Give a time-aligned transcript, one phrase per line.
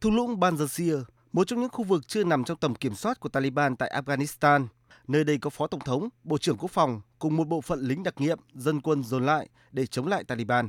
[0.00, 3.28] Thung lũng Banjashir, một trong những khu vực chưa nằm trong tầm kiểm soát của
[3.28, 4.66] Taliban tại Afghanistan.
[5.08, 8.02] Nơi đây có phó tổng thống, bộ trưởng quốc phòng cùng một bộ phận lính
[8.02, 10.68] đặc nhiệm, dân quân dồn lại để chống lại Taliban.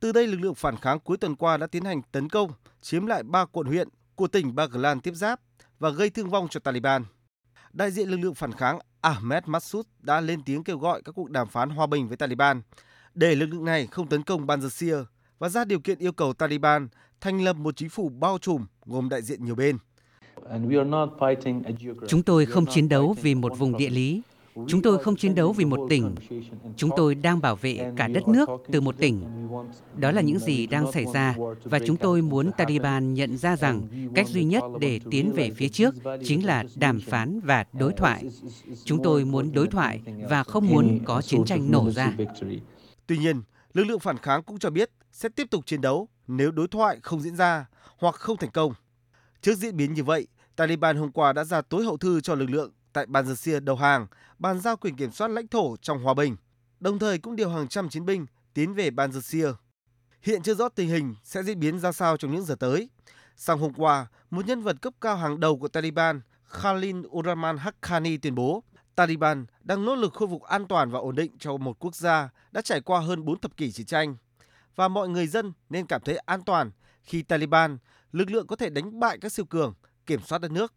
[0.00, 3.06] Từ đây, lực lượng phản kháng cuối tuần qua đã tiến hành tấn công, chiếm
[3.06, 5.40] lại ba quận huyện của tỉnh Baghlan tiếp giáp
[5.78, 7.04] và gây thương vong cho Taliban.
[7.72, 11.30] Đại diện lực lượng phản kháng Ahmed Massoud đã lên tiếng kêu gọi các cuộc
[11.30, 12.62] đàm phán hòa bình với Taliban
[13.14, 15.04] để lực lượng này không tấn công Banjashir
[15.42, 16.88] và ra điều kiện yêu cầu Taliban
[17.20, 19.76] thành lập một chính phủ bao trùm gồm đại diện nhiều bên.
[22.08, 24.22] Chúng tôi không chiến đấu vì một vùng địa lý,
[24.68, 26.14] chúng tôi không chiến đấu vì một tỉnh.
[26.76, 29.48] Chúng tôi đang bảo vệ cả đất nước từ một tỉnh.
[29.96, 31.34] Đó là những gì đang xảy ra
[31.64, 33.82] và chúng tôi muốn Taliban nhận ra rằng
[34.14, 38.24] cách duy nhất để tiến về phía trước chính là đàm phán và đối thoại.
[38.84, 42.12] Chúng tôi muốn đối thoại và không muốn có chiến tranh nổ ra.
[43.06, 46.50] Tuy nhiên, lực lượng phản kháng cũng cho biết sẽ tiếp tục chiến đấu nếu
[46.50, 47.66] đối thoại không diễn ra
[47.98, 48.74] hoặc không thành công.
[49.40, 50.26] Trước diễn biến như vậy,
[50.56, 54.06] Taliban hôm qua đã ra tối hậu thư cho lực lượng tại Banjashir đầu hàng,
[54.38, 56.36] bàn giao quyền kiểm soát lãnh thổ trong hòa bình,
[56.80, 59.54] đồng thời cũng điều hàng trăm chiến binh tiến về Banjashir.
[60.22, 62.90] Hiện chưa rõ tình hình sẽ diễn biến ra sao trong những giờ tới.
[63.36, 68.18] Sang hôm qua, một nhân vật cấp cao hàng đầu của Taliban, Khalil Uraman Haqqani
[68.22, 68.62] tuyên bố
[68.94, 72.28] Taliban đang nỗ lực khôi phục an toàn và ổn định cho một quốc gia
[72.52, 74.16] đã trải qua hơn 4 thập kỷ chiến tranh.
[74.76, 76.70] Và mọi người dân nên cảm thấy an toàn
[77.02, 77.78] khi Taliban,
[78.12, 79.74] lực lượng có thể đánh bại các siêu cường,
[80.06, 80.74] kiểm soát đất nước.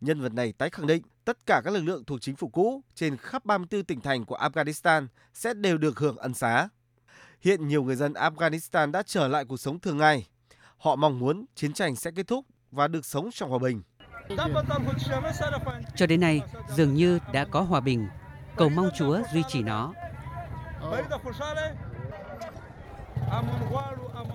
[0.00, 2.82] Nhân vật này tái khẳng định tất cả các lực lượng thuộc chính phủ cũ
[2.94, 6.68] trên khắp 34 tỉnh thành của Afghanistan sẽ đều được hưởng ân xá.
[7.40, 10.28] Hiện nhiều người dân Afghanistan đã trở lại cuộc sống thường ngày.
[10.76, 13.82] Họ mong muốn chiến tranh sẽ kết thúc và được sống trong hòa bình.
[15.96, 16.40] Cho đến nay,
[16.76, 18.08] dường như đã có hòa bình.
[18.56, 19.92] Cầu mong Chúa duy trì nó.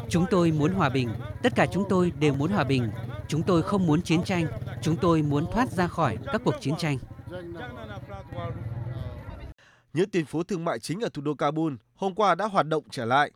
[0.10, 1.10] Chúng tôi muốn hòa bình,
[1.44, 2.92] tất cả chúng tôi đều muốn hòa bình.
[3.28, 4.48] Chúng tôi không muốn chiến tranh,
[4.82, 6.98] chúng tôi muốn thoát ra khỏi các cuộc chiến tranh.
[9.94, 12.84] Những tuyến phố thương mại chính ở thủ đô Kabul hôm qua đã hoạt động
[12.92, 13.32] trở lại.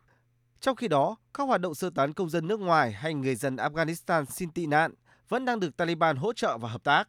[0.60, 3.56] Trong khi đó, các hoạt động sơ tán công dân nước ngoài hay người dân
[3.56, 4.94] Afghanistan xin tị nạn
[5.30, 7.08] vẫn đang được Taliban hỗ trợ và hợp tác.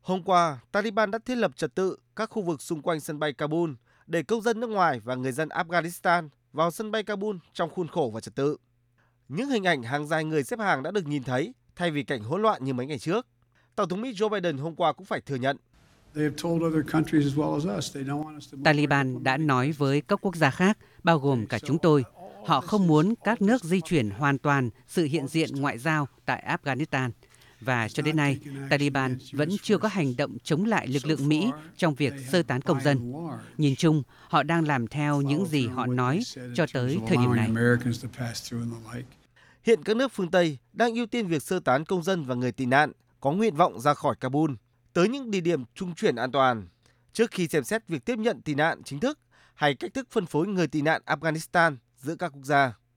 [0.00, 3.32] Hôm qua, Taliban đã thiết lập trật tự các khu vực xung quanh sân bay
[3.32, 3.70] Kabul
[4.06, 7.88] để công dân nước ngoài và người dân Afghanistan vào sân bay Kabul trong khuôn
[7.88, 8.56] khổ và trật tự.
[9.28, 12.22] Những hình ảnh hàng dài người xếp hàng đã được nhìn thấy thay vì cảnh
[12.22, 13.26] hỗn loạn như mấy ngày trước.
[13.76, 15.56] Tổng thống Mỹ Joe Biden hôm qua cũng phải thừa nhận.
[18.64, 22.04] Taliban đã nói với các quốc gia khác, bao gồm cả chúng tôi,
[22.46, 26.56] họ không muốn các nước di chuyển hoàn toàn sự hiện diện ngoại giao tại
[26.56, 27.10] Afghanistan.
[27.64, 28.38] Và cho đến nay,
[28.70, 32.60] Taliban vẫn chưa có hành động chống lại lực lượng Mỹ trong việc sơ tán
[32.60, 33.12] công dân.
[33.56, 36.20] Nhìn chung, họ đang làm theo những gì họ nói
[36.54, 37.50] cho tới thời điểm này.
[39.62, 42.52] Hiện các nước phương Tây đang ưu tiên việc sơ tán công dân và người
[42.52, 44.50] tị nạn có nguyện vọng ra khỏi Kabul
[44.92, 46.66] tới những địa điểm trung chuyển an toàn
[47.12, 49.18] trước khi xem xét việc tiếp nhận tị nạn chính thức
[49.54, 52.74] hay cách thức phân phối người tị nạn Afghanistan giữa các quốc gia.